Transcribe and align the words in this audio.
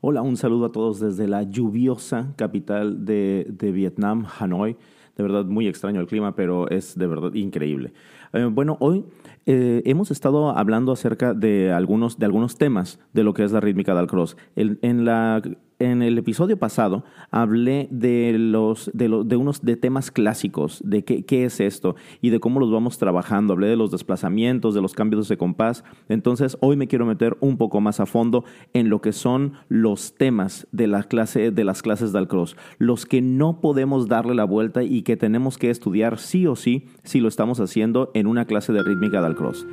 Hola, 0.00 0.22
un 0.22 0.36
saludo 0.36 0.66
a 0.66 0.70
todos 0.70 1.00
desde 1.00 1.26
la 1.26 1.42
lluviosa 1.42 2.32
capital 2.36 3.04
de, 3.04 3.48
de 3.50 3.72
Vietnam, 3.72 4.26
Hanoi. 4.38 4.76
De 5.16 5.24
verdad, 5.24 5.44
muy 5.44 5.66
extraño 5.66 6.00
el 6.00 6.06
clima, 6.06 6.36
pero 6.36 6.70
es 6.70 6.96
de 6.96 7.08
verdad 7.08 7.34
increíble. 7.34 7.92
Eh, 8.32 8.44
bueno, 8.44 8.76
hoy 8.78 9.04
eh, 9.44 9.82
hemos 9.86 10.12
estado 10.12 10.50
hablando 10.50 10.92
acerca 10.92 11.34
de 11.34 11.72
algunos, 11.72 12.16
de 12.16 12.26
algunos 12.26 12.56
temas 12.58 13.00
de 13.12 13.24
lo 13.24 13.34
que 13.34 13.42
es 13.42 13.50
la 13.50 13.58
rítmica 13.58 13.92
del 13.96 14.06
cross. 14.06 14.36
en 14.54 15.04
la 15.04 15.42
en 15.78 16.02
el 16.02 16.18
episodio 16.18 16.58
pasado 16.58 17.04
hablé 17.30 17.88
de 17.90 18.34
los 18.38 18.90
de, 18.94 19.08
de 19.24 19.36
unos 19.36 19.62
de 19.62 19.76
temas 19.76 20.10
clásicos, 20.10 20.80
de 20.84 21.04
qué, 21.04 21.24
qué, 21.24 21.44
es 21.44 21.60
esto 21.60 21.94
y 22.20 22.30
de 22.30 22.40
cómo 22.40 22.60
los 22.60 22.70
vamos 22.70 22.98
trabajando. 22.98 23.52
Hablé 23.52 23.68
de 23.68 23.76
los 23.76 23.90
desplazamientos, 23.90 24.74
de 24.74 24.82
los 24.82 24.94
cambios 24.94 25.28
de 25.28 25.36
compás. 25.36 25.84
Entonces, 26.08 26.56
hoy 26.60 26.76
me 26.76 26.88
quiero 26.88 27.06
meter 27.06 27.36
un 27.40 27.56
poco 27.56 27.80
más 27.80 28.00
a 28.00 28.06
fondo 28.06 28.44
en 28.72 28.88
lo 28.88 29.00
que 29.00 29.12
son 29.12 29.52
los 29.68 30.14
temas 30.14 30.66
de 30.72 30.86
la 30.86 31.04
clase 31.04 31.50
de 31.50 31.64
las 31.64 31.82
clases 31.82 32.12
del 32.12 32.28
cross, 32.28 32.56
los 32.78 33.06
que 33.06 33.22
no 33.22 33.60
podemos 33.60 34.08
darle 34.08 34.34
la 34.34 34.44
vuelta 34.44 34.82
y 34.82 35.02
que 35.02 35.16
tenemos 35.16 35.58
que 35.58 35.70
estudiar 35.70 36.18
sí 36.18 36.46
o 36.46 36.56
sí 36.56 36.86
si 37.04 37.20
lo 37.20 37.28
estamos 37.28 37.60
haciendo 37.60 38.10
en 38.14 38.26
una 38.26 38.46
clase 38.46 38.72
de 38.72 38.82
rítmica 38.82 39.22
del 39.22 39.36
cross. 39.36 39.66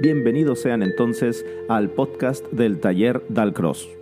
Bienvenidos 0.00 0.60
sean 0.60 0.82
entonces 0.82 1.44
al 1.68 1.90
podcast 1.90 2.46
del 2.52 2.80
taller 2.80 3.22
Dalcross. 3.28 3.99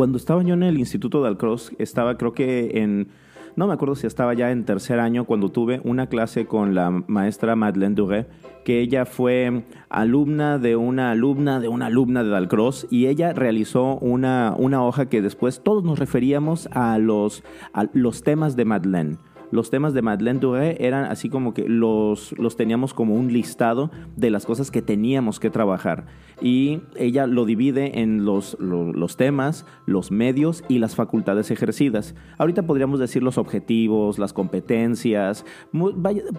Cuando 0.00 0.16
estaba 0.16 0.42
yo 0.42 0.54
en 0.54 0.62
el 0.62 0.78
Instituto 0.78 1.22
de 1.22 1.36
estaba 1.76 2.16
creo 2.16 2.32
que 2.32 2.70
en, 2.80 3.08
no 3.54 3.66
me 3.66 3.74
acuerdo 3.74 3.94
si 3.94 4.06
estaba 4.06 4.32
ya 4.32 4.50
en 4.50 4.64
tercer 4.64 4.98
año, 4.98 5.26
cuando 5.26 5.50
tuve 5.50 5.82
una 5.84 6.06
clase 6.06 6.46
con 6.46 6.74
la 6.74 6.88
maestra 6.90 7.54
Madeleine 7.54 7.94
Duré, 7.94 8.26
que 8.64 8.80
ella 8.80 9.04
fue 9.04 9.66
alumna 9.90 10.56
de 10.56 10.74
una 10.74 11.10
alumna 11.10 11.60
de 11.60 11.68
una 11.68 11.84
alumna 11.84 12.24
de 12.24 12.30
Dalcross 12.30 12.86
y 12.90 13.08
ella 13.08 13.34
realizó 13.34 13.98
una, 13.98 14.54
una 14.56 14.82
hoja 14.82 15.10
que 15.10 15.20
después 15.20 15.62
todos 15.62 15.84
nos 15.84 15.98
referíamos 15.98 16.66
a 16.72 16.96
los, 16.96 17.44
a 17.74 17.84
los 17.92 18.22
temas 18.22 18.56
de 18.56 18.64
Madeleine 18.64 19.18
los 19.50 19.70
temas 19.70 19.94
de 19.94 20.02
Madeleine 20.02 20.40
Duré 20.40 20.86
eran 20.86 21.04
así 21.04 21.28
como 21.28 21.54
que 21.54 21.68
los, 21.68 22.32
los 22.38 22.56
teníamos 22.56 22.94
como 22.94 23.14
un 23.14 23.32
listado 23.32 23.90
de 24.16 24.30
las 24.30 24.46
cosas 24.46 24.70
que 24.70 24.82
teníamos 24.82 25.40
que 25.40 25.50
trabajar. 25.50 26.06
Y 26.40 26.80
ella 26.96 27.26
lo 27.26 27.44
divide 27.44 28.00
en 28.00 28.24
los, 28.24 28.56
los, 28.60 29.16
temas, 29.16 29.66
los 29.86 30.10
medios 30.10 30.64
y 30.68 30.78
las 30.78 30.94
facultades 30.94 31.50
ejercidas. 31.50 32.14
Ahorita 32.38 32.62
podríamos 32.62 32.98
decir 32.98 33.22
los 33.22 33.38
objetivos, 33.38 34.18
las 34.18 34.32
competencias, 34.32 35.44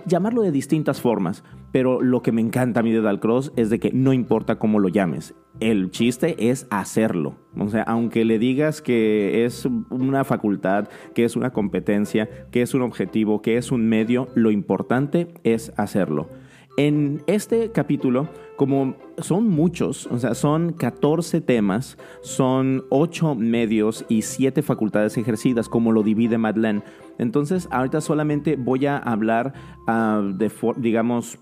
llamarlo 0.06 0.42
de 0.42 0.52
distintas 0.52 1.02
formas. 1.02 1.44
Pero 1.72 2.02
lo 2.02 2.22
que 2.22 2.32
me 2.32 2.42
encanta 2.42 2.80
a 2.80 2.84
mí 2.84 2.92
de 2.92 3.02
Dalcross 3.02 3.54
es 3.56 3.70
de 3.70 3.80
que 3.80 3.92
no 3.94 4.14
importa 4.14 4.58
cómo 4.58 4.80
lo 4.80 4.90
llames 4.90 5.36
el 5.60 5.92
chiste 5.92 6.50
es 6.50 6.68
hacerlo. 6.70 7.36
O 7.58 7.70
sea, 7.70 7.84
aunque 7.84 8.26
le 8.26 8.40
digas 8.40 8.82
que 8.82 9.46
es 9.46 9.68
una 9.90 10.24
facultad, 10.24 10.88
que 11.14 11.26
es 11.26 11.36
una 11.36 11.52
competencia, 11.52 12.30
que 12.52 12.62
es 12.62 12.74
un 12.74 12.82
objetivo, 12.82 13.42
que 13.42 13.58
es 13.58 13.72
un 13.72 13.88
medio, 13.88 14.30
lo 14.36 14.52
importante 14.52 15.28
es 15.44 15.74
hacerlo. 15.78 16.30
En 16.78 17.22
este 17.28 17.72
capítulo, 17.72 18.30
como 18.56 18.96
son 19.18 19.50
muchos, 19.50 20.08
o 20.08 20.18
sea, 20.18 20.34
son 20.36 20.72
14 20.72 21.42
temas, 21.42 21.98
son 22.22 22.86
8 22.90 23.36
medios 23.36 24.06
y 24.08 24.22
7 24.22 24.62
facultades 24.62 25.18
ejercidas, 25.18 25.68
como 25.68 25.92
lo 25.92 26.02
divide 26.02 26.38
Madeleine. 26.38 26.82
Entonces, 27.18 27.68
ahorita 27.72 28.00
solamente 28.00 28.56
voy 28.56 28.86
a 28.86 28.98
hablar 28.98 29.54
ah, 29.86 30.24
de, 30.34 30.50
digamos, 30.78 31.40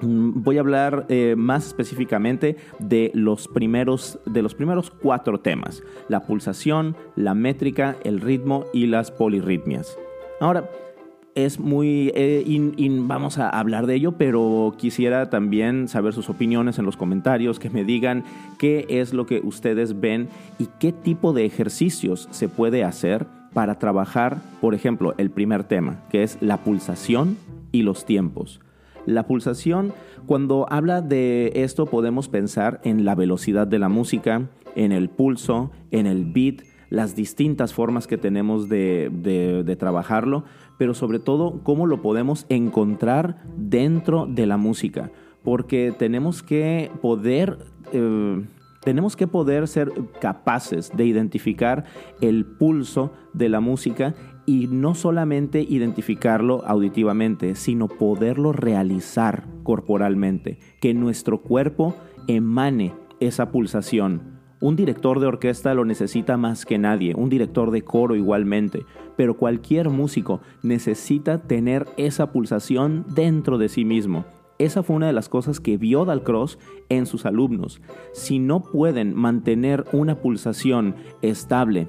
voy 0.00 0.56
a 0.56 0.60
hablar 0.60 1.06
eh, 1.08 1.34
más 1.36 1.68
específicamente 1.68 2.56
de 2.78 3.10
los, 3.14 3.48
primeros, 3.48 4.18
de 4.26 4.42
los 4.42 4.54
primeros 4.54 4.90
cuatro 4.90 5.40
temas, 5.40 5.82
la 6.08 6.26
pulsación, 6.26 6.96
la 7.16 7.34
métrica, 7.34 7.96
el 8.04 8.20
ritmo 8.20 8.64
y 8.72 8.86
las 8.86 9.10
polirritmias. 9.10 9.98
Ahora, 10.40 10.68
es 11.34 11.60
muy... 11.60 12.10
Eh, 12.14 12.44
vamos 13.02 13.38
a 13.38 13.48
hablar 13.48 13.86
de 13.86 13.94
ello, 13.94 14.12
pero 14.12 14.74
quisiera 14.76 15.30
también 15.30 15.88
saber 15.88 16.12
sus 16.12 16.28
opiniones 16.28 16.78
en 16.78 16.84
los 16.84 16.96
comentarios, 16.96 17.58
que 17.58 17.70
me 17.70 17.84
digan 17.84 18.24
qué 18.58 18.86
es 18.88 19.12
lo 19.12 19.26
que 19.26 19.40
ustedes 19.44 20.00
ven 20.00 20.28
y 20.58 20.68
qué 20.80 20.92
tipo 20.92 21.32
de 21.32 21.44
ejercicios 21.44 22.28
se 22.32 22.48
puede 22.48 22.82
hacer 22.82 23.26
para 23.52 23.78
trabajar, 23.78 24.38
por 24.60 24.74
ejemplo, 24.74 25.14
el 25.16 25.30
primer 25.30 25.64
tema, 25.64 26.00
que 26.10 26.22
es 26.22 26.38
la 26.40 26.58
pulsación 26.58 27.36
y 27.72 27.82
los 27.82 28.04
tiempos. 28.04 28.60
La 29.08 29.26
pulsación, 29.26 29.94
cuando 30.26 30.66
habla 30.68 31.00
de 31.00 31.50
esto 31.54 31.86
podemos 31.86 32.28
pensar 32.28 32.78
en 32.84 33.06
la 33.06 33.14
velocidad 33.14 33.66
de 33.66 33.78
la 33.78 33.88
música, 33.88 34.50
en 34.76 34.92
el 34.92 35.08
pulso, 35.08 35.70
en 35.90 36.06
el 36.06 36.26
beat, 36.26 36.56
las 36.90 37.16
distintas 37.16 37.72
formas 37.72 38.06
que 38.06 38.18
tenemos 38.18 38.68
de, 38.68 39.76
trabajarlo, 39.78 40.44
pero 40.76 40.92
sobre 40.92 41.20
todo 41.20 41.62
cómo 41.62 41.86
lo 41.86 42.02
podemos 42.02 42.44
encontrar 42.50 43.42
dentro 43.56 44.26
de 44.26 44.44
la 44.44 44.58
música, 44.58 45.10
porque 45.42 45.94
tenemos 45.98 46.42
que 46.42 46.90
poder... 47.00 47.58
Eh, 47.92 48.44
tenemos 48.80 49.16
que 49.16 49.26
poder 49.26 49.68
ser 49.68 49.92
capaces 50.20 50.92
de 50.96 51.04
identificar 51.04 51.84
el 52.20 52.46
pulso 52.46 53.12
de 53.34 53.48
la 53.48 53.60
música 53.60 54.14
y 54.48 54.66
no 54.66 54.94
solamente 54.94 55.60
identificarlo 55.60 56.64
auditivamente, 56.66 57.54
sino 57.54 57.86
poderlo 57.86 58.52
realizar 58.52 59.46
corporalmente, 59.62 60.58
que 60.80 60.94
nuestro 60.94 61.42
cuerpo 61.42 61.94
emane 62.28 62.94
esa 63.20 63.50
pulsación. 63.50 64.38
Un 64.62 64.74
director 64.74 65.20
de 65.20 65.26
orquesta 65.26 65.74
lo 65.74 65.84
necesita 65.84 66.38
más 66.38 66.64
que 66.64 66.78
nadie, 66.78 67.12
un 67.14 67.28
director 67.28 67.70
de 67.70 67.82
coro 67.82 68.16
igualmente, 68.16 68.86
pero 69.18 69.36
cualquier 69.36 69.90
músico 69.90 70.40
necesita 70.62 71.42
tener 71.42 71.84
esa 71.98 72.32
pulsación 72.32 73.04
dentro 73.14 73.58
de 73.58 73.68
sí 73.68 73.84
mismo. 73.84 74.24
Esa 74.58 74.82
fue 74.82 74.96
una 74.96 75.08
de 75.08 75.12
las 75.12 75.28
cosas 75.28 75.60
que 75.60 75.76
vio 75.76 76.06
Dalcross 76.06 76.58
en 76.88 77.04
sus 77.04 77.26
alumnos. 77.26 77.82
Si 78.14 78.38
no 78.38 78.62
pueden 78.62 79.14
mantener 79.14 79.84
una 79.92 80.16
pulsación 80.16 80.96
estable, 81.20 81.86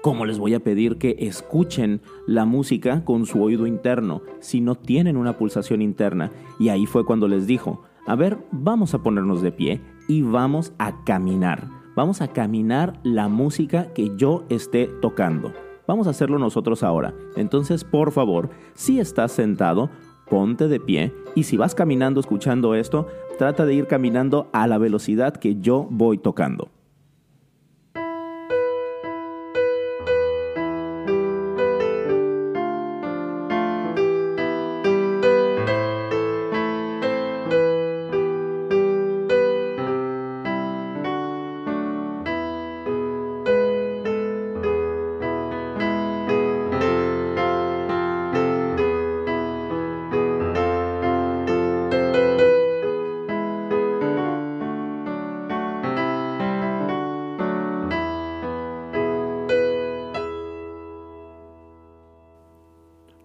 ¿Cómo 0.00 0.26
les 0.26 0.38
voy 0.38 0.54
a 0.54 0.60
pedir 0.60 0.96
que 0.96 1.16
escuchen 1.18 2.00
la 2.26 2.44
música 2.44 3.04
con 3.04 3.26
su 3.26 3.42
oído 3.42 3.66
interno 3.66 4.22
si 4.38 4.60
no 4.60 4.76
tienen 4.76 5.16
una 5.16 5.36
pulsación 5.36 5.82
interna? 5.82 6.30
Y 6.60 6.68
ahí 6.68 6.86
fue 6.86 7.04
cuando 7.04 7.26
les 7.26 7.48
dijo, 7.48 7.82
a 8.06 8.14
ver, 8.14 8.38
vamos 8.52 8.94
a 8.94 9.02
ponernos 9.02 9.42
de 9.42 9.50
pie 9.50 9.80
y 10.06 10.22
vamos 10.22 10.72
a 10.78 11.04
caminar. 11.04 11.66
Vamos 11.96 12.22
a 12.22 12.28
caminar 12.28 13.00
la 13.02 13.26
música 13.26 13.92
que 13.92 14.16
yo 14.16 14.44
esté 14.50 14.86
tocando. 15.02 15.52
Vamos 15.88 16.06
a 16.06 16.10
hacerlo 16.10 16.38
nosotros 16.38 16.84
ahora. 16.84 17.12
Entonces, 17.34 17.82
por 17.82 18.12
favor, 18.12 18.50
si 18.74 19.00
estás 19.00 19.32
sentado, 19.32 19.90
ponte 20.30 20.68
de 20.68 20.78
pie 20.78 21.12
y 21.34 21.42
si 21.42 21.56
vas 21.56 21.74
caminando 21.74 22.20
escuchando 22.20 22.76
esto, 22.76 23.08
trata 23.36 23.66
de 23.66 23.74
ir 23.74 23.88
caminando 23.88 24.48
a 24.52 24.68
la 24.68 24.78
velocidad 24.78 25.36
que 25.36 25.56
yo 25.60 25.88
voy 25.90 26.18
tocando. 26.18 26.68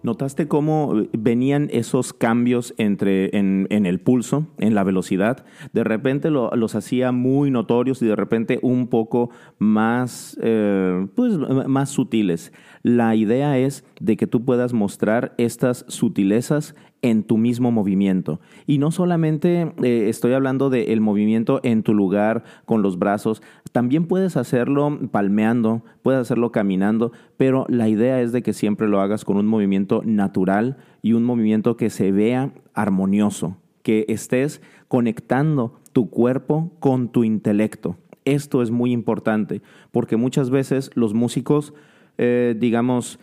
¿Notaste 0.04 0.48
cómo 0.48 1.06
venían 1.14 1.70
esos 1.72 2.12
cambios 2.12 2.74
entre, 2.76 3.34
en, 3.38 3.66
el 3.70 4.00
pulso, 4.00 4.46
en 4.58 4.74
la 4.74 4.84
velocidad? 4.84 5.46
De 5.72 5.82
repente 5.82 6.28
los 6.30 6.74
hacía 6.74 7.10
muy 7.10 7.50
notorios 7.50 8.02
y 8.02 8.06
de 8.06 8.14
repente 8.14 8.58
un 8.60 8.88
poco 8.88 9.30
más, 9.58 10.38
eh, 10.42 11.06
pues, 11.14 11.38
más 11.38 11.88
sutiles. 11.88 12.52
La 12.82 13.16
idea 13.16 13.56
es 13.56 13.82
de 13.98 14.18
que 14.18 14.26
tú 14.26 14.44
puedas 14.44 14.74
mostrar 14.74 15.34
estas 15.38 15.86
sutilezas 15.88 16.74
en 17.04 17.22
tu 17.22 17.36
mismo 17.36 17.70
movimiento. 17.70 18.40
Y 18.66 18.78
no 18.78 18.90
solamente 18.90 19.74
eh, 19.82 20.08
estoy 20.08 20.32
hablando 20.32 20.70
del 20.70 21.02
movimiento 21.02 21.60
en 21.62 21.82
tu 21.82 21.92
lugar 21.92 22.44
con 22.64 22.80
los 22.80 22.98
brazos, 22.98 23.42
también 23.72 24.06
puedes 24.06 24.38
hacerlo 24.38 24.98
palmeando, 25.10 25.84
puedes 26.02 26.18
hacerlo 26.22 26.50
caminando, 26.50 27.12
pero 27.36 27.66
la 27.68 27.90
idea 27.90 28.22
es 28.22 28.32
de 28.32 28.42
que 28.42 28.54
siempre 28.54 28.88
lo 28.88 29.02
hagas 29.02 29.26
con 29.26 29.36
un 29.36 29.46
movimiento 29.46 30.00
natural 30.02 30.78
y 31.02 31.12
un 31.12 31.24
movimiento 31.24 31.76
que 31.76 31.90
se 31.90 32.10
vea 32.10 32.54
armonioso, 32.72 33.58
que 33.82 34.06
estés 34.08 34.62
conectando 34.88 35.74
tu 35.92 36.08
cuerpo 36.08 36.72
con 36.80 37.10
tu 37.10 37.22
intelecto. 37.22 37.98
Esto 38.24 38.62
es 38.62 38.70
muy 38.70 38.92
importante 38.92 39.60
porque 39.92 40.16
muchas 40.16 40.48
veces 40.48 40.90
los 40.94 41.12
músicos, 41.12 41.74
eh, 42.16 42.56
digamos, 42.58 43.18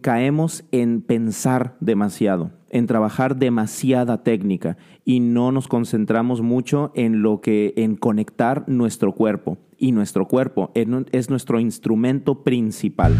caemos 0.00 0.64
en 0.72 1.02
pensar 1.02 1.76
demasiado, 1.80 2.52
en 2.70 2.86
trabajar 2.86 3.36
demasiada 3.36 4.22
técnica 4.22 4.76
y 5.04 5.20
no 5.20 5.52
nos 5.52 5.68
concentramos 5.68 6.40
mucho 6.42 6.92
en 6.94 7.22
lo 7.22 7.40
que 7.40 7.74
en 7.76 7.96
conectar 7.96 8.64
nuestro 8.68 9.12
cuerpo 9.12 9.58
y 9.78 9.92
nuestro 9.92 10.28
cuerpo 10.28 10.70
es 10.74 11.30
nuestro 11.30 11.60
instrumento 11.60 12.44
principal. 12.44 13.14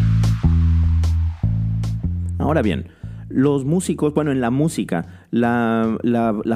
Ahora 2.38 2.62
bien, 2.62 2.86
los 3.32 3.64
músicos, 3.64 4.14
bueno, 4.14 4.31
en 4.31 4.40
la 4.40 4.50
música, 4.50 5.26
la, 5.31 5.99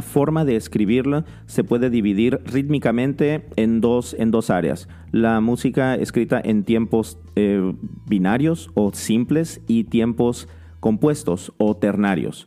forma 0.03 0.45
de 0.45 0.57
escribirla 0.57 1.25
se 1.47 1.65
puede 1.65 1.91
dividir 1.91 2.41
rítmicamente 2.45 3.47
en 3.57 3.81
dos, 3.81 4.15
en 4.19 4.31
dos 4.31 4.51
áreas. 4.51 4.89
La 5.11 5.41
música 5.41 5.95
escrita 5.95 6.41
en 6.43 6.65
tiempos 6.65 7.19
eh, 7.35 7.75
binarios 8.07 8.71
o 8.75 8.93
simples 8.93 9.61
y 9.67 9.85
tiempos 9.85 10.49
compuestos 10.81 11.53
o 11.59 11.77
ternarios. 11.77 12.47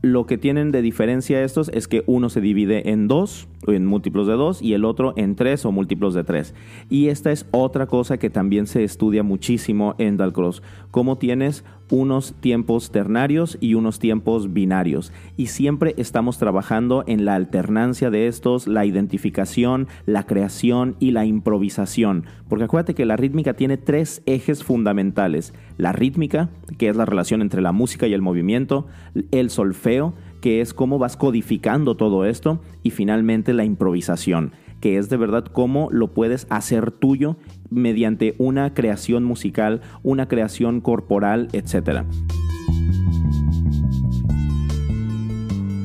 Lo 0.00 0.26
que 0.26 0.38
tienen 0.38 0.70
de 0.70 0.80
diferencia 0.80 1.42
estos 1.42 1.70
es 1.74 1.88
que 1.88 2.04
uno 2.06 2.28
se 2.28 2.40
divide 2.40 2.90
en 2.90 3.08
dos, 3.08 3.48
en 3.66 3.84
múltiplos 3.84 4.28
de 4.28 4.34
dos, 4.34 4.62
y 4.62 4.74
el 4.74 4.84
otro 4.84 5.12
en 5.16 5.34
tres 5.34 5.64
o 5.64 5.72
múltiplos 5.72 6.14
de 6.14 6.22
tres. 6.22 6.54
Y 6.88 7.08
esta 7.08 7.32
es 7.32 7.46
otra 7.50 7.86
cosa 7.86 8.16
que 8.16 8.30
también 8.30 8.68
se 8.68 8.84
estudia 8.84 9.24
muchísimo 9.24 9.96
en 9.98 10.16
Dalcross, 10.16 10.62
cómo 10.92 11.18
tienes 11.18 11.64
unos 11.90 12.34
tiempos 12.40 12.90
ternarios 12.90 13.58
y 13.60 13.74
unos 13.74 13.98
tiempos 13.98 14.52
binarios. 14.52 15.12
Y 15.36 15.46
siempre 15.46 15.94
estamos 15.96 16.38
trabajando 16.38 17.04
en 17.06 17.24
la 17.24 17.34
alternancia 17.34 18.10
de 18.10 18.26
estos, 18.26 18.66
la 18.66 18.84
identificación, 18.84 19.88
la 20.06 20.24
creación 20.26 20.96
y 20.98 21.12
la 21.12 21.24
improvisación. 21.24 22.24
Porque 22.48 22.64
acuérdate 22.64 22.94
que 22.94 23.06
la 23.06 23.16
rítmica 23.16 23.54
tiene 23.54 23.76
tres 23.76 24.22
ejes 24.26 24.64
fundamentales. 24.64 25.54
La 25.76 25.92
rítmica, 25.92 26.50
que 26.76 26.88
es 26.88 26.96
la 26.96 27.04
relación 27.04 27.42
entre 27.42 27.62
la 27.62 27.72
música 27.72 28.06
y 28.06 28.14
el 28.14 28.22
movimiento, 28.22 28.86
el 29.30 29.50
solfeo, 29.50 30.14
que 30.40 30.60
es 30.60 30.74
cómo 30.74 30.98
vas 30.98 31.16
codificando 31.16 31.96
todo 31.96 32.24
esto, 32.24 32.60
y 32.82 32.90
finalmente 32.90 33.52
la 33.52 33.64
improvisación 33.64 34.52
que 34.80 34.98
es 34.98 35.08
de 35.08 35.16
verdad 35.16 35.44
cómo 35.44 35.88
lo 35.90 36.08
puedes 36.12 36.46
hacer 36.50 36.90
tuyo 36.90 37.36
mediante 37.70 38.34
una 38.38 38.74
creación 38.74 39.24
musical, 39.24 39.80
una 40.02 40.28
creación 40.28 40.80
corporal, 40.80 41.48
etc. 41.52 42.04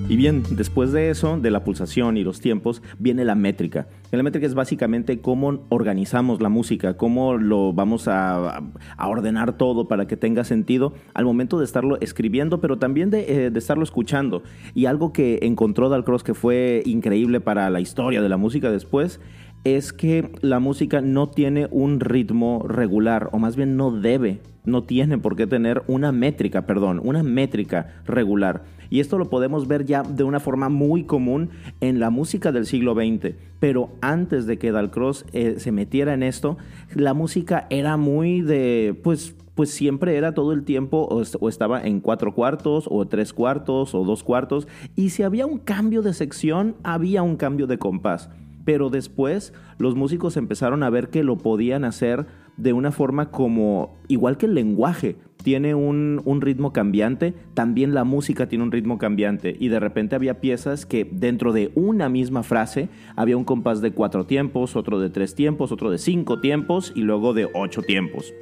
Y 0.09 0.17
bien, 0.17 0.43
después 0.51 0.91
de 0.91 1.09
eso, 1.09 1.39
de 1.39 1.49
la 1.49 1.63
pulsación 1.63 2.17
y 2.17 2.23
los 2.23 2.41
tiempos, 2.41 2.83
viene 2.99 3.23
la 3.23 3.35
métrica. 3.35 3.87
La 4.11 4.21
métrica 4.21 4.45
es 4.45 4.53
básicamente 4.53 5.21
cómo 5.21 5.65
organizamos 5.69 6.41
la 6.41 6.49
música, 6.49 6.97
cómo 6.97 7.37
lo 7.37 7.73
vamos 7.73 8.07
a, 8.07 8.61
ordenar 8.99 9.57
todo 9.57 9.87
para 9.87 10.05
que 10.05 10.17
tenga 10.17 10.43
sentido 10.43 10.93
al 11.13 11.25
momento 11.25 11.57
de 11.57 11.65
estarlo 11.65 11.99
escribiendo, 12.01 12.59
pero 12.59 12.77
también 12.77 13.09
de, 13.09 13.45
eh, 13.45 13.49
de 13.49 13.59
estarlo 13.59 13.83
escuchando. 13.83 14.43
Y 14.73 14.85
algo 14.85 15.13
que 15.13 15.39
encontró 15.43 15.89
Dalcross 15.89 16.23
que 16.23 16.33
fue 16.33 16.83
increíble 16.85 17.39
para 17.39 17.69
la 17.69 17.79
historia 17.79 18.21
de 18.21 18.29
la 18.29 18.37
música 18.37 18.69
después 18.69 19.19
es 19.63 19.93
que 19.93 20.29
la 20.41 20.59
música 20.59 21.01
no 21.01 21.29
tiene 21.29 21.67
un 21.71 21.99
ritmo 21.99 22.65
regular, 22.67 23.29
o 23.31 23.39
más 23.39 23.55
bien 23.55 23.77
no 23.77 23.91
debe, 23.91 24.41
no 24.65 24.83
tiene 24.83 25.17
por 25.17 25.35
qué 25.35 25.47
tener 25.47 25.83
una 25.87 26.11
métrica, 26.11 26.65
perdón, 26.65 26.99
una 27.03 27.23
métrica 27.23 28.01
regular. 28.05 28.63
Y 28.89 28.99
esto 28.99 29.17
lo 29.17 29.29
podemos 29.29 29.67
ver 29.67 29.85
ya 29.85 30.03
de 30.03 30.23
una 30.23 30.39
forma 30.39 30.69
muy 30.69 31.05
común 31.05 31.49
en 31.81 31.99
la 31.99 32.09
música 32.09 32.51
del 32.51 32.65
siglo 32.65 32.93
XX. 32.93 33.35
Pero 33.59 33.89
antes 34.01 34.45
de 34.45 34.59
que 34.59 34.71
Dalcross 34.71 35.25
eh, 35.33 35.55
se 35.57 35.71
metiera 35.71 36.13
en 36.13 36.21
esto, 36.21 36.57
la 36.93 37.13
música 37.13 37.65
era 37.69 37.97
muy 37.97 38.41
de, 38.41 38.99
pues, 39.03 39.35
pues 39.55 39.71
siempre 39.71 40.15
era 40.15 40.33
todo 40.33 40.53
el 40.53 40.63
tiempo 40.63 41.07
o, 41.09 41.49
estaba 41.49 41.81
en 41.81 42.01
cuatro 42.01 42.35
cuartos 42.35 42.85
o 42.89 43.07
tres 43.07 43.33
cuartos 43.33 43.95
o 43.95 44.03
dos 44.03 44.23
cuartos. 44.23 44.67
Y 44.95 45.09
si 45.09 45.23
había 45.23 45.45
un 45.45 45.57
cambio 45.57 46.01
de 46.01 46.13
sección, 46.13 46.75
había 46.83 47.23
un 47.23 47.35
cambio 47.35 47.65
de 47.65 47.79
compás. 47.79 48.29
Pero 48.65 48.89
después 48.89 49.53
los 49.77 49.95
músicos 49.95 50.37
empezaron 50.37 50.83
a 50.83 50.89
ver 50.89 51.09
que 51.09 51.23
lo 51.23 51.37
podían 51.37 51.83
hacer 51.83 52.25
de 52.57 52.73
una 52.73 52.91
forma 52.91 53.31
como, 53.31 53.97
igual 54.07 54.37
que 54.37 54.45
el 54.45 54.53
lenguaje, 54.53 55.17
tiene 55.43 55.75
un, 55.75 56.21
ritmo 56.41 56.71
cambiante, 56.71 57.33
también 57.53 57.93
la 57.93 58.05
música 58.05 58.47
tiene 58.47 58.63
un 58.63 58.71
ritmo 58.71 58.97
cambiante. 58.97 59.55
Y 59.59 59.67
de 59.67 59.79
repente 59.79 60.15
había 60.15 60.39
piezas 60.39 60.85
que 60.85 61.07
dentro 61.11 61.51
de 61.51 61.71
una 61.75 62.09
misma 62.09 62.43
frase 62.43 62.89
había 63.15 63.37
un 63.37 63.43
compás 63.43 63.81
de 63.81 63.91
cuatro 63.91 64.25
tiempos, 64.25 64.75
otro 64.75 64.99
de 64.99 65.09
tres 65.09 65.35
tiempos, 65.35 65.71
otro 65.71 65.91
de 65.91 65.97
cinco 65.97 66.39
tiempos 66.39 66.93
y 66.95 67.01
luego 67.01 67.33
de 67.33 67.49
ocho 67.53 67.81
tiempos. 67.81 68.33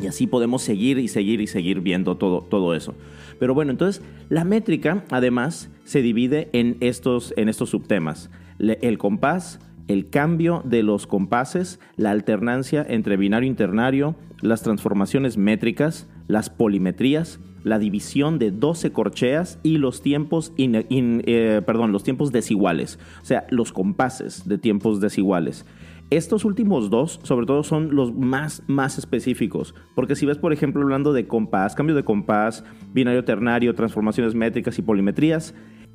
Y 0.00 0.06
así 0.06 0.26
podemos 0.26 0.62
seguir 0.62 0.98
y 0.98 1.08
seguir 1.08 1.40
y 1.40 1.46
seguir 1.46 1.80
viendo 1.80 2.16
todo, 2.16 2.42
todo 2.42 2.74
eso. 2.74 2.94
Pero 3.38 3.54
bueno, 3.54 3.70
entonces 3.70 4.02
la 4.28 4.44
métrica 4.44 5.04
además 5.10 5.70
se 5.84 6.02
divide 6.02 6.50
en 6.52 6.76
estos, 6.80 7.32
en 7.36 7.48
estos 7.48 7.70
subtemas 7.70 8.30
el 8.58 8.98
compás, 8.98 9.60
el 9.88 10.08
cambio 10.08 10.62
de 10.64 10.82
los 10.82 11.06
compases, 11.06 11.80
la 11.96 12.10
alternancia 12.10 12.84
entre 12.88 13.16
binario 13.16 13.48
internario, 13.48 14.16
las 14.40 14.62
transformaciones 14.62 15.36
métricas, 15.36 16.08
las 16.26 16.50
polimetrías, 16.50 17.40
la 17.64 17.78
división 17.78 18.38
de 18.38 18.50
12 18.50 18.92
corcheas 18.92 19.58
y 19.62 19.78
los 19.78 20.02
tiempos, 20.02 20.52
eh, 20.56 21.62
perdón, 21.66 21.92
los 21.92 22.04
tiempos 22.04 22.30
desiguales, 22.30 22.98
o 23.22 23.24
sea, 23.24 23.46
los 23.50 23.72
compases 23.72 24.46
de 24.46 24.58
tiempos 24.58 25.00
desiguales. 25.00 25.64
Estos 26.10 26.44
últimos 26.44 26.90
dos, 26.90 27.18
sobre 27.22 27.46
todo, 27.46 27.62
son 27.62 27.96
los 27.96 28.14
más, 28.14 28.62
más 28.66 28.98
específicos. 28.98 29.74
Porque 29.94 30.14
si 30.14 30.26
ves, 30.26 30.36
por 30.36 30.52
ejemplo, 30.52 30.82
hablando 30.82 31.14
de 31.14 31.26
compás, 31.26 31.74
cambio 31.74 31.96
de 31.96 32.04
compás, 32.04 32.62
binario 32.92 33.24
ternario, 33.24 33.74
transformaciones 33.74 34.34
métricas 34.34 34.78
y 34.78 34.82
polimetrías, 34.82 35.54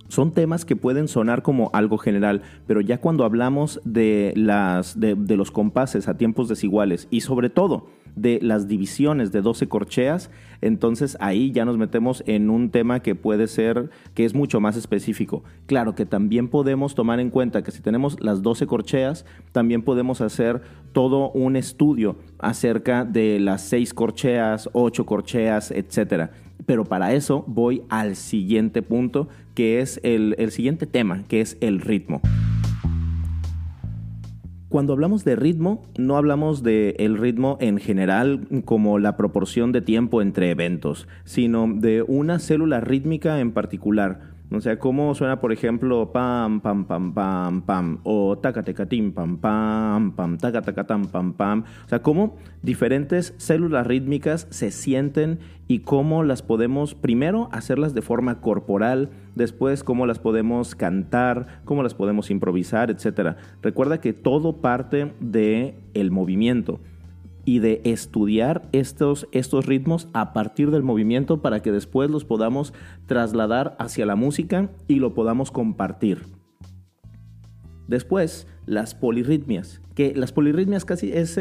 son 0.09 0.33
temas 0.33 0.65
que 0.65 0.75
pueden 0.75 1.07
sonar 1.07 1.41
como 1.41 1.69
algo 1.73 1.97
general, 1.97 2.41
pero 2.67 2.81
ya 2.81 2.99
cuando 2.99 3.23
hablamos 3.23 3.79
de, 3.85 4.33
las, 4.35 4.99
de, 4.99 5.15
los 5.37 5.51
compases 5.51 6.07
a 6.09 6.17
tiempos 6.17 6.49
desiguales 6.49 7.07
y 7.09 7.21
sobre 7.21 7.49
todo 7.49 7.87
de 8.15 8.39
las 8.41 8.67
divisiones 8.67 9.31
de 9.31 9.41
12 9.41 9.67
corcheas, 9.67 10.29
entonces 10.61 11.17
ahí 11.19 11.51
ya 11.51 11.65
nos 11.65 11.77
metemos 11.77 12.23
en 12.27 12.49
un 12.49 12.69
tema 12.69 13.01
que 13.01 13.15
puede 13.15 13.47
ser, 13.47 13.89
que 14.13 14.25
es 14.25 14.33
mucho 14.33 14.59
más 14.59 14.75
específico. 14.75 15.43
Claro 15.65 15.95
que 15.95 16.05
también 16.05 16.47
podemos 16.47 16.95
tomar 16.95 17.19
en 17.19 17.29
cuenta 17.29 17.63
que 17.63 17.71
si 17.71 17.81
tenemos 17.81 18.21
las 18.21 18.41
12 18.41 18.67
corcheas, 18.67 19.25
también 19.51 19.81
podemos 19.81 20.21
hacer 20.21 20.61
todo 20.91 21.31
un 21.31 21.55
estudio 21.55 22.17
acerca 22.39 23.05
de 23.05 23.39
las 23.39 23.61
6 23.63 23.93
corcheas, 23.93 24.69
8 24.73 25.05
corcheas, 25.05 25.71
etcétera 25.71 26.31
pero 26.69 26.85
para 26.85 27.13
eso 27.13 27.43
voy 27.47 27.81
al 27.89 28.15
siguiente 28.15 28.83
punto, 28.83 29.27
que 29.55 29.81
es 29.81 29.99
el, 30.03 30.35
siguiente 30.51 30.85
tema, 30.85 31.23
que 31.27 31.41
es 31.41 31.57
el 31.61 31.81
ritmo. 31.81 32.21
Cuando 34.69 34.93
hablamos 34.93 35.25
de 35.25 35.35
ritmo, 35.35 35.81
no 35.97 36.15
hablamos 36.15 36.61
del 36.61 36.93
el 36.99 37.17
ritmo 37.17 37.57
en 37.59 37.79
general 37.79 38.47
como 38.65 38.99
la 38.99 39.17
proporción 39.17 39.71
de 39.71 39.81
tiempo 39.81 40.21
entre 40.21 40.51
eventos, 40.51 41.07
sino 41.23 41.67
de 41.73 42.03
una 42.03 42.37
célula 42.37 42.79
rítmica 42.79 43.39
en 43.39 43.51
particular. 43.51 44.19
O 44.51 44.61
sea, 44.61 44.79
cómo 44.79 45.13
suena, 45.13 45.39
por 45.39 45.51
ejemplo, 45.51 46.11
pam, 46.11 46.59
pam, 46.61 46.85
pam, 46.85 47.13
pam, 47.13 47.61
pam, 47.61 47.99
o 48.03 48.35
tacatecatim, 48.35 49.11
pam, 49.11 49.37
pam, 49.37 50.11
pam, 50.15 50.37
tacatecatam, 50.39 51.05
pam, 51.05 51.33
pam. 51.33 51.63
O 51.85 51.89
sea, 51.89 52.01
cómo 52.01 52.35
diferentes 52.63 53.35
células 53.37 53.85
rítmicas 53.85 54.47
se 54.49 54.71
sienten 54.71 55.37
y 55.67 55.79
cómo 55.79 56.23
las 56.23 56.41
podemos, 56.41 56.95
primero, 56.95 57.47
hacerlas 57.51 57.93
de 57.93 58.01
forma 58.01 58.41
corporal, 58.41 59.11
después, 59.35 59.83
cómo 59.83 60.07
las 60.07 60.17
podemos 60.17 60.73
cantar, 60.73 61.61
cómo 61.63 61.83
las 61.83 61.93
podemos 61.93 62.31
improvisar, 62.31 62.89
etc. 62.89 63.37
Recuerda 63.61 64.01
que 64.01 64.13
todo 64.13 64.61
parte 64.61 65.13
del 65.19 65.75
el 65.93 66.09
movimiento 66.09 66.79
y 67.49 67.57
de 67.57 67.81
estudiar 67.83 68.69
estos, 68.73 69.27
estos 69.31 69.65
ritmos 69.65 70.07
a 70.13 70.33
partir 70.33 70.69
del 70.69 70.83
movimiento 70.83 71.41
para 71.41 71.63
que 71.63 71.71
después 71.71 72.07
los 72.11 72.23
podamos 72.23 72.75
trasladar 73.07 73.75
hacia 73.79 74.05
la 74.05 74.15
música 74.15 74.69
y 74.87 74.97
lo 74.97 75.15
podamos 75.15 75.49
compartir. 75.49 76.27
Después, 77.87 78.45
las 78.67 78.93
polirritmias, 78.93 79.81
que 79.95 80.13
las 80.15 80.31
polirritmias 80.31 80.85
casi 80.85 81.11
es, 81.11 81.39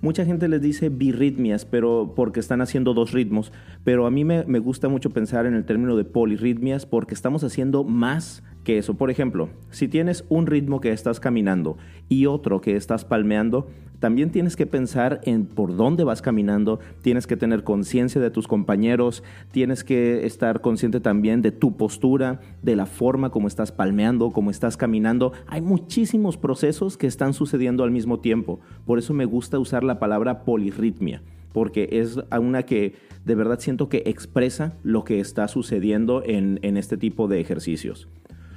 mucha 0.00 0.24
gente 0.24 0.48
les 0.48 0.60
dice 0.60 0.88
birritmias, 0.88 1.64
pero 1.64 2.12
porque 2.14 2.40
están 2.40 2.60
haciendo 2.60 2.94
dos 2.94 3.12
ritmos, 3.12 3.52
pero 3.84 4.06
a 4.06 4.10
mí 4.10 4.24
me, 4.24 4.44
me 4.44 4.58
gusta 4.58 4.88
mucho 4.88 5.10
pensar 5.10 5.46
en 5.46 5.54
el 5.54 5.64
término 5.64 5.96
de 5.96 6.04
polirritmias 6.04 6.86
porque 6.86 7.14
estamos 7.14 7.42
haciendo 7.44 7.84
más 7.84 8.42
que 8.64 8.78
eso. 8.78 8.94
Por 8.94 9.10
ejemplo, 9.10 9.48
si 9.70 9.88
tienes 9.88 10.24
un 10.28 10.46
ritmo 10.46 10.80
que 10.80 10.90
estás 10.90 11.20
caminando 11.20 11.78
y 12.08 12.26
otro 12.26 12.60
que 12.60 12.76
estás 12.76 13.04
palmeando, 13.04 13.68
también 13.98 14.30
tienes 14.30 14.56
que 14.56 14.66
pensar 14.66 15.20
en 15.24 15.46
por 15.46 15.74
dónde 15.76 16.04
vas 16.04 16.20
caminando, 16.20 16.80
tienes 17.00 17.26
que 17.26 17.36
tener 17.36 17.64
conciencia 17.64 18.20
de 18.20 18.30
tus 18.30 18.46
compañeros, 18.46 19.22
tienes 19.52 19.84
que 19.84 20.26
estar 20.26 20.60
consciente 20.60 21.00
también 21.00 21.40
de 21.42 21.52
tu 21.52 21.76
postura, 21.76 22.40
de 22.62 22.76
la 22.76 22.86
forma 22.86 23.30
como 23.30 23.48
estás 23.48 23.72
palmeando, 23.72 24.32
como 24.32 24.50
estás 24.50 24.76
caminando. 24.76 25.32
Hay 25.46 25.62
muchísimos 25.62 26.36
procesos 26.36 26.96
que 26.96 27.06
están 27.06 27.32
sucediendo 27.32 27.84
al 27.84 27.90
tiempo. 28.20 28.60
Por 28.84 28.98
eso 28.98 29.14
me 29.14 29.24
gusta 29.24 29.58
usar 29.58 29.84
la 29.84 29.98
palabra 29.98 30.44
polirritmia, 30.44 31.22
porque 31.52 31.88
es 31.92 32.18
una 32.38 32.64
que 32.64 32.94
de 33.24 33.34
verdad 33.34 33.60
siento 33.60 33.88
que 33.88 34.02
expresa 34.06 34.74
lo 34.82 35.04
que 35.04 35.20
está 35.20 35.48
sucediendo 35.48 36.22
en, 36.24 36.58
en 36.62 36.76
este 36.76 36.96
tipo 36.96 37.28
de 37.28 37.40
ejercicios. 37.40 38.08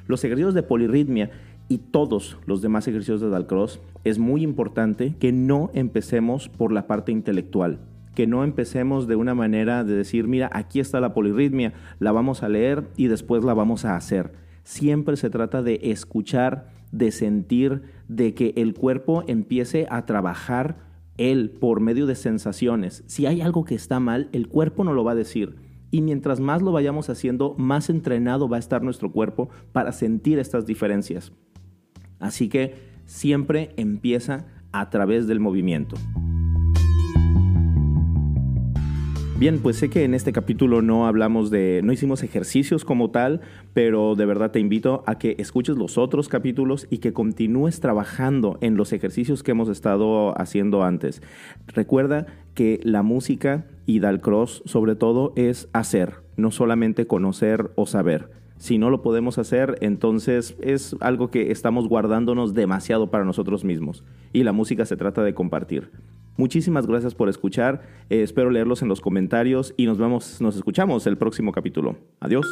Los 0.08 0.24
ejercicios 0.24 0.54
de 0.54 0.64
polirritmia 0.64 1.32
y 1.70 1.78
todos 1.78 2.38
los 2.48 2.62
demás 2.62 2.88
ejercicios 2.88 3.22
de 3.22 3.30
Dalcross, 3.30 3.80
es 4.04 4.18
muy 4.18 4.44
importante 4.44 5.16
que 5.20 5.32
no 5.32 5.70
empecemos 5.74 6.50
por 6.50 6.72
la 6.74 6.88
parte 6.88 7.12
intelectual, 7.12 7.80
que 8.16 8.26
no 8.28 8.44
empecemos 8.44 9.08
de 9.08 9.16
una 9.16 9.36
manera 9.36 9.84
de 9.84 9.94
decir, 9.94 10.28
mira, 10.28 10.50
aquí 10.52 10.80
está 10.80 11.00
la 11.00 11.14
polirritmia, 11.14 11.74
la 12.00 12.12
vamos 12.12 12.42
a 12.42 12.50
leer 12.50 12.86
y 12.98 13.08
después 13.08 13.44
la 13.44 13.54
vamos 13.54 13.86
a 13.86 13.96
hacer. 13.96 14.34
Siempre 14.64 15.16
se 15.16 15.30
trata 15.30 15.62
de 15.62 15.80
escuchar, 15.84 16.72
de 16.92 17.12
sentir, 17.12 17.84
de 18.08 18.34
que 18.34 18.54
el 18.58 18.74
cuerpo 18.74 19.24
empiece 19.28 19.88
a 19.90 20.06
trabajar 20.06 20.78
él 21.18 21.52
por 21.52 21.82
medio 21.82 22.06
de 22.06 22.16
sensaciones. 22.16 23.04
Si 23.08 23.26
hay 23.26 23.42
algo 23.42 23.66
que 23.66 23.76
está 23.76 24.00
mal, 24.00 24.30
el 24.32 24.48
cuerpo 24.48 24.84
no 24.84 24.94
lo 24.94 25.04
va 25.04 25.12
a 25.12 25.16
decir. 25.16 25.58
Y 25.92 26.02
mientras 26.02 26.40
más 26.40 26.62
lo 26.62 26.72
vayamos 26.72 27.10
haciendo, 27.10 27.56
más 27.58 27.90
entrenado 27.90 28.48
va 28.48 28.58
a 28.58 28.60
estar 28.60 28.84
nuestro 28.84 29.12
cuerpo 29.12 29.50
para 29.72 29.92
sentir 29.92 30.40
estas 30.40 30.66
diferencias. 30.66 31.34
Así 32.20 32.48
que 32.48 32.76
siempre 33.06 33.74
empieza 33.76 34.46
a 34.72 34.90
través 34.90 35.28
del 35.28 35.40
movimiento. 35.40 35.96
Bien, 39.40 39.60
pues 39.60 39.78
sé 39.78 39.90
que 39.90 40.04
en 40.04 40.16
este 40.16 40.34
capítulo 40.34 40.82
no 40.82 41.08
hablamos 41.08 41.50
de, 41.50 41.80
no 41.82 41.94
hicimos 41.94 42.24
ejercicios 42.24 42.84
como 42.84 43.10
tal, 43.10 43.40
pero 43.74 44.16
de 44.16 44.26
verdad 44.26 44.52
te 44.52 44.60
invito 44.60 45.02
a 45.08 45.18
que 45.18 45.38
escuches 45.40 45.78
los 45.78 45.98
otros 45.98 46.28
capítulos 46.28 46.88
y 46.90 46.98
que 46.98 47.14
continúes 47.14 47.80
trabajando 47.80 48.58
en 48.60 48.76
los 48.76 48.92
ejercicios 48.92 49.42
que 49.42 49.52
hemos 49.52 49.70
estado 49.70 50.38
haciendo 50.38 50.84
antes. 50.84 51.22
Recuerda 51.68 52.26
que 52.54 52.82
la 52.84 53.02
música 53.02 53.66
y 53.86 54.02
Dalcross 54.02 54.62
sobre 54.66 54.98
todo 54.98 55.32
es 55.38 55.70
hacer, 55.72 56.16
no 56.36 56.52
solamente 56.52 57.08
conocer 57.08 57.72
o 57.76 57.86
saber. 57.86 58.30
Si 58.60 58.78
no 58.78 58.90
lo 58.90 59.02
podemos 59.02 59.38
hacer, 59.38 59.78
entonces 59.80 60.56
es 60.62 60.96
algo 61.00 61.32
que 61.32 61.50
estamos 61.50 61.88
guardándonos 61.88 62.54
demasiado 62.54 63.10
para 63.10 63.24
nosotros 63.24 63.64
mismos. 63.64 64.04
Y 64.34 64.44
la 64.44 64.52
música 64.52 64.86
se 64.86 64.98
trata 64.98 65.24
de 65.24 65.34
compartir. 65.34 65.92
Muchísimas 66.36 66.86
gracias 66.86 67.16
por 67.16 67.30
escuchar. 67.30 67.82
Eh, 68.10 68.22
espero 68.22 68.50
leerlos 68.50 68.82
en 68.82 68.90
los 68.90 69.00
comentarios 69.00 69.74
y 69.78 69.86
nos 69.86 69.98
vemos, 69.98 70.42
nos 70.42 70.58
escuchamos 70.58 71.08
el 71.08 71.18
próximo 71.18 71.54
capítulo. 71.54 71.96
Adiós. 72.20 72.46